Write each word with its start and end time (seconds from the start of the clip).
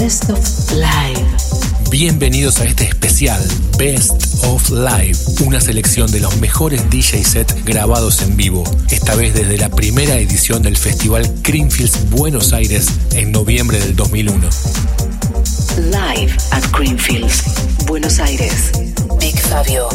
Best 0.00 0.30
of 0.30 0.70
Live. 0.74 1.26
Bienvenidos 1.90 2.60
a 2.60 2.64
este 2.64 2.84
especial 2.84 3.42
Best 3.78 4.44
of 4.44 4.70
Live, 4.70 5.18
una 5.44 5.60
selección 5.60 6.08
de 6.12 6.20
los 6.20 6.36
mejores 6.36 6.88
DJ 6.88 7.24
set 7.24 7.64
grabados 7.64 8.22
en 8.22 8.36
vivo, 8.36 8.62
esta 8.90 9.16
vez 9.16 9.34
desde 9.34 9.56
la 9.56 9.70
primera 9.70 10.16
edición 10.16 10.62
del 10.62 10.76
Festival 10.76 11.28
Greenfields 11.42 12.10
Buenos 12.10 12.52
Aires 12.52 12.86
en 13.14 13.32
noviembre 13.32 13.80
del 13.80 13.96
2001. 13.96 14.48
Live 15.90 16.36
at 16.52 16.62
Greenfields, 16.72 17.42
Buenos 17.84 18.20
Aires. 18.20 18.70
Big 19.18 19.36
Fabio. 19.36 19.88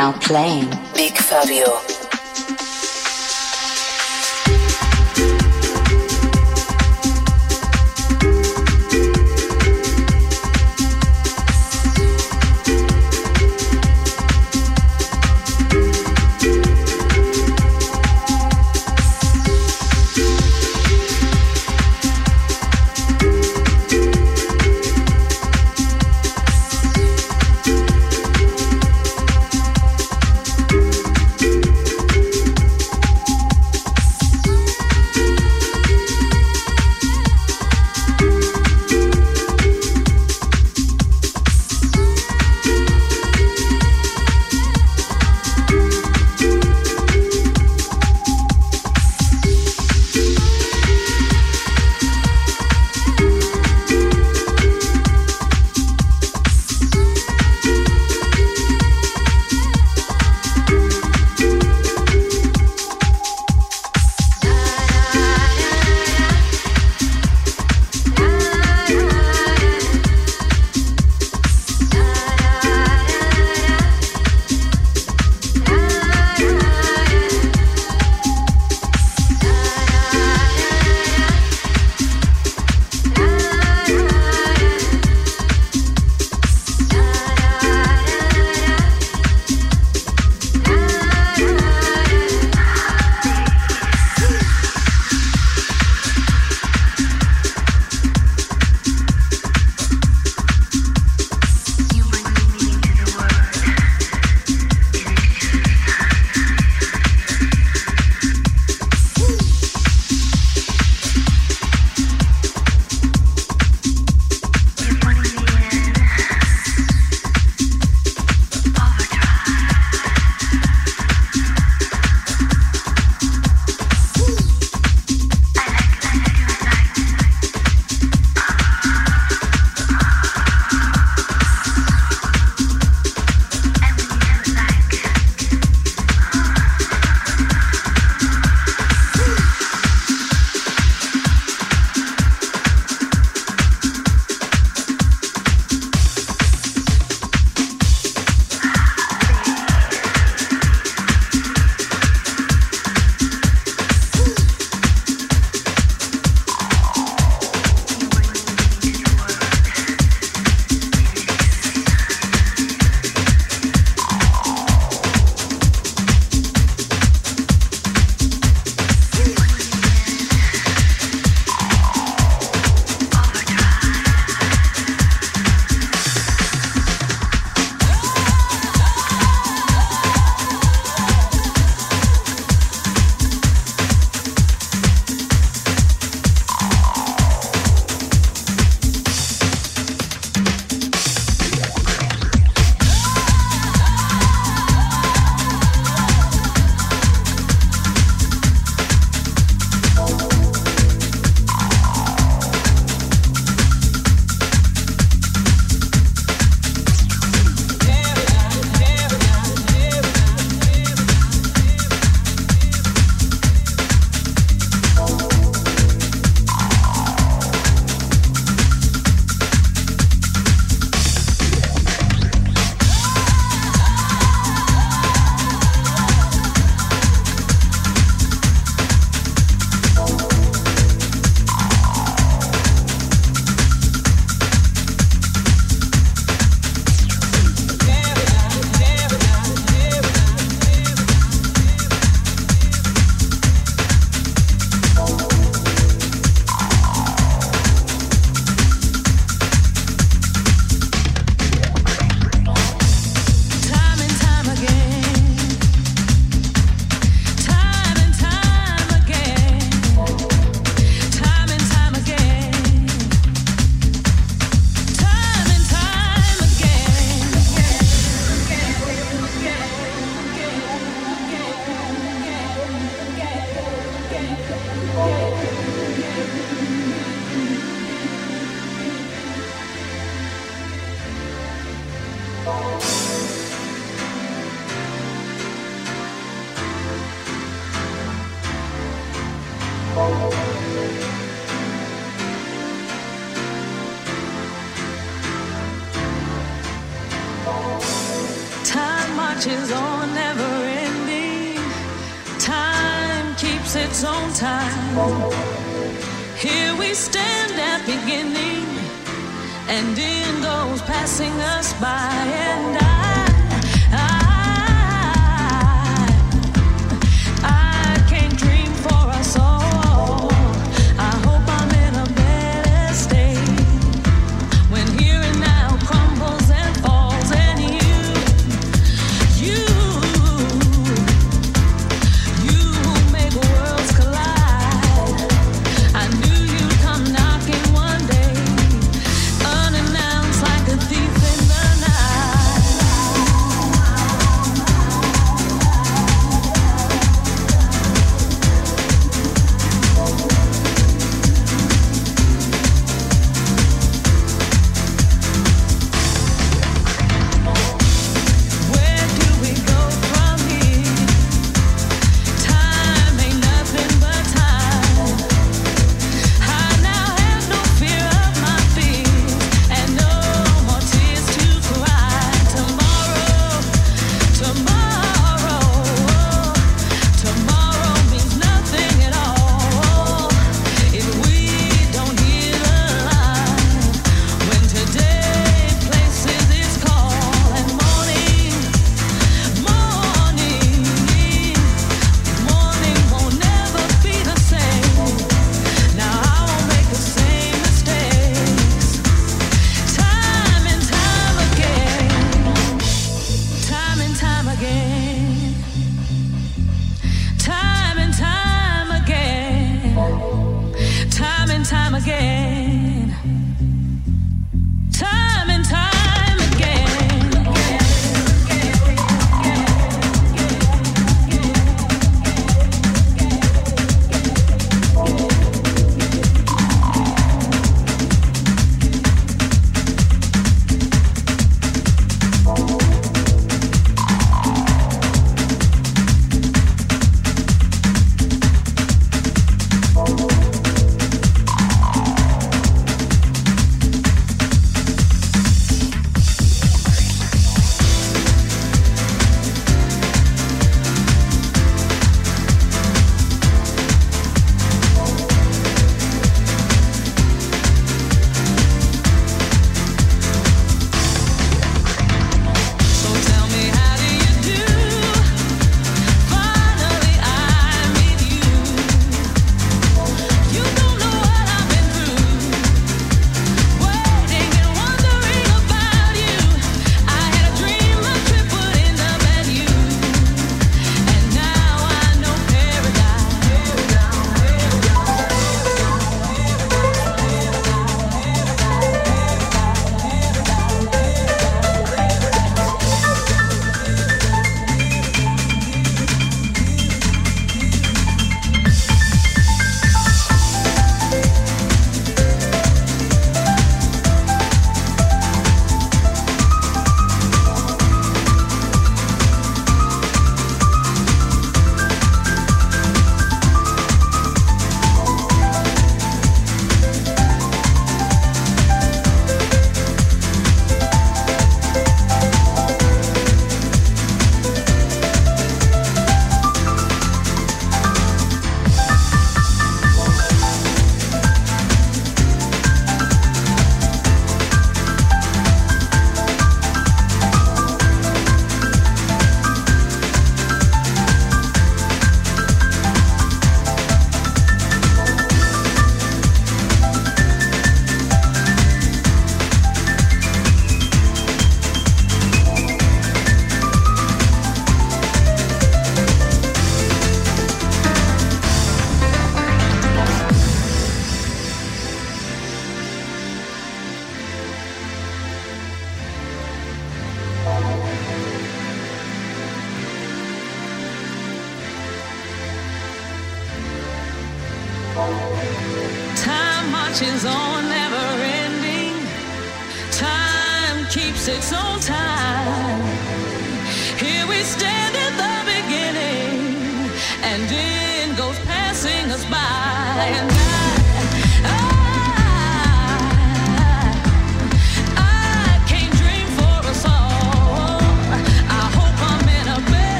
Now 0.00 0.12
playing 0.12 0.70
Big 0.94 1.14
Fabio. 1.18 1.89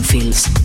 Greenfields. 0.00 0.59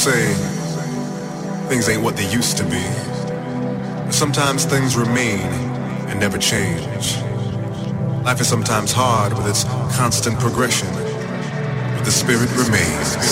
Say 0.00 0.32
things 1.68 1.86
ain't 1.90 2.02
what 2.02 2.16
they 2.16 2.26
used 2.32 2.56
to 2.56 2.64
be. 2.64 2.82
But 4.06 4.14
sometimes 4.14 4.64
things 4.64 4.96
remain 4.96 5.40
and 6.08 6.18
never 6.18 6.38
change. 6.38 7.18
Life 8.24 8.40
is 8.40 8.48
sometimes 8.48 8.92
hard 8.92 9.34
with 9.34 9.46
its 9.46 9.64
constant 9.98 10.38
progression, 10.40 10.88
but 10.94 12.04
the 12.06 12.10
spirit 12.10 12.50
remains. 12.56 13.29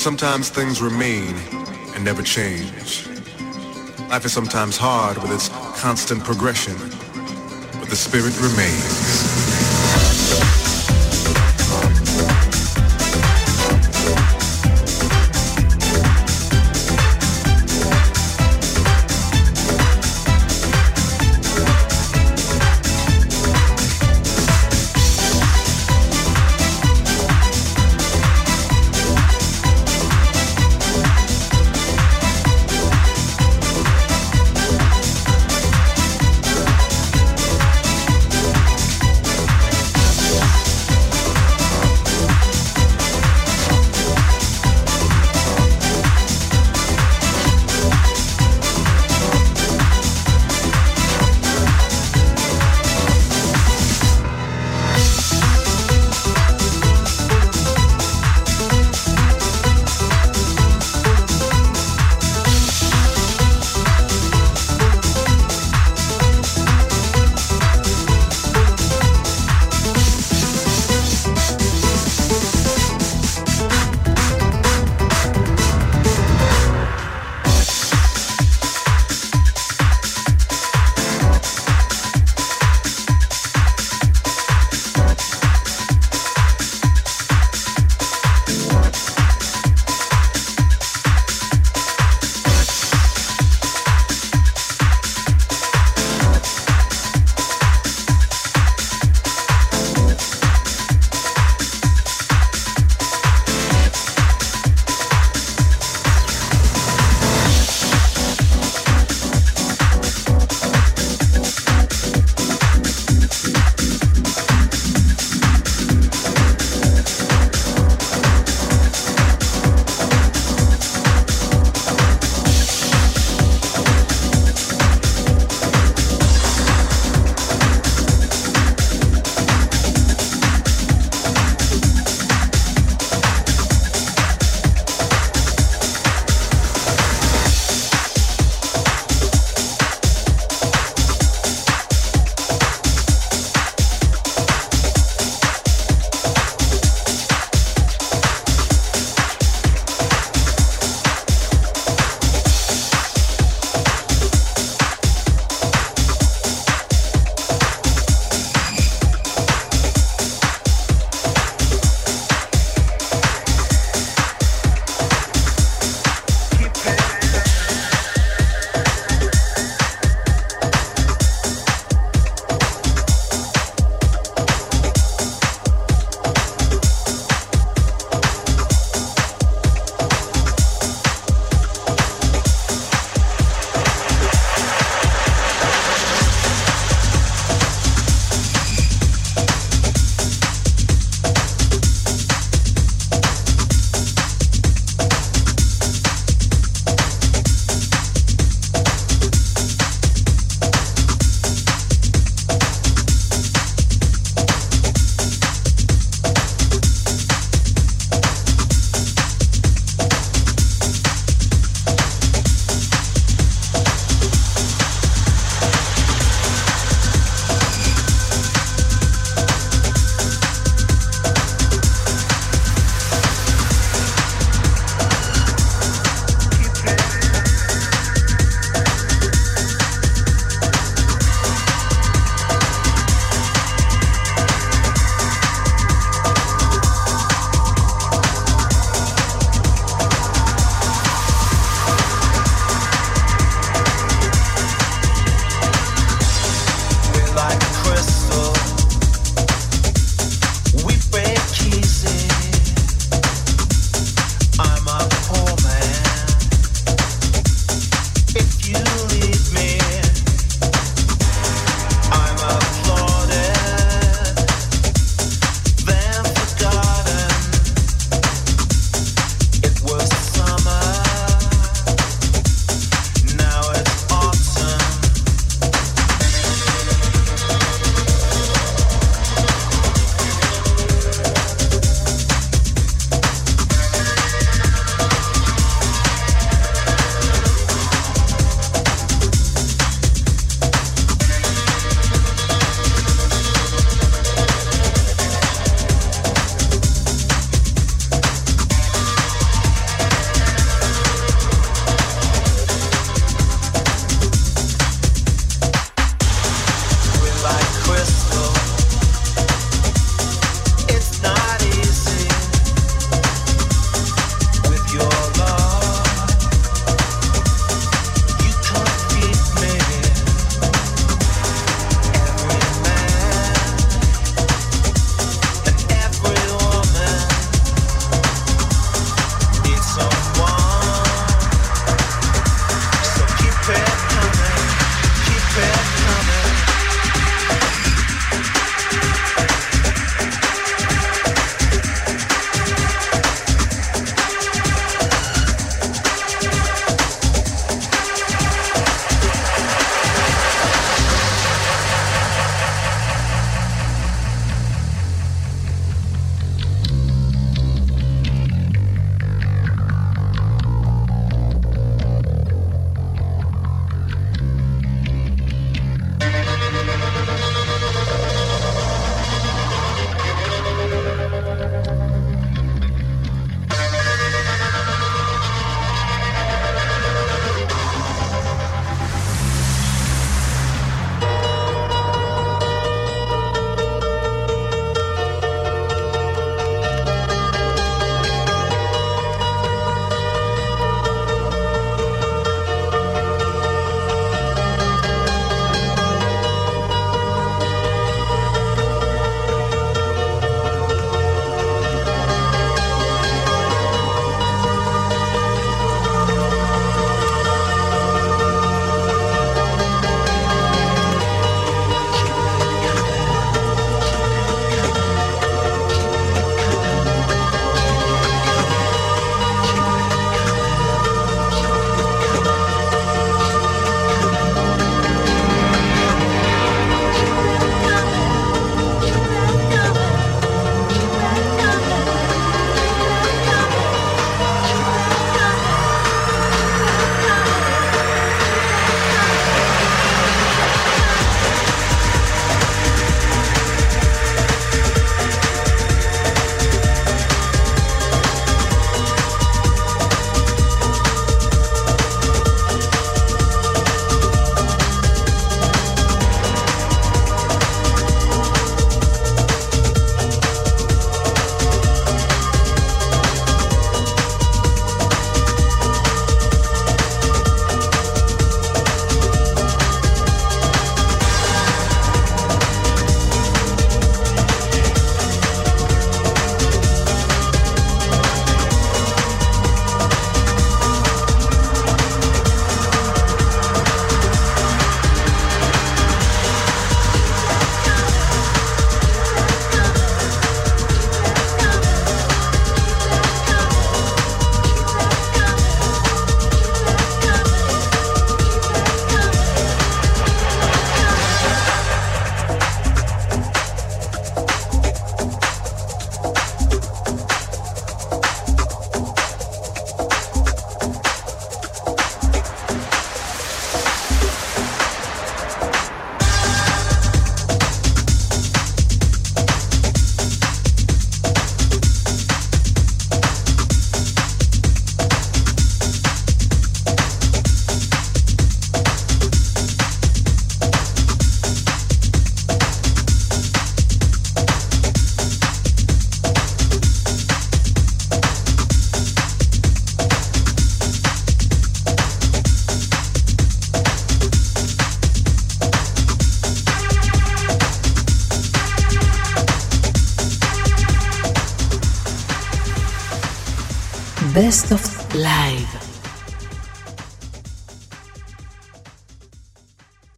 Sometimes 0.00 0.48
things 0.48 0.80
remain 0.80 1.34
and 1.94 2.02
never 2.02 2.22
change. 2.22 3.06
Life 4.08 4.24
is 4.24 4.32
sometimes 4.32 4.78
hard 4.78 5.18
with 5.18 5.30
its 5.30 5.50
constant 5.78 6.24
progression, 6.24 6.74
but 7.78 7.90
the 7.90 7.96
spirit 7.96 8.34
remains. 8.40 9.29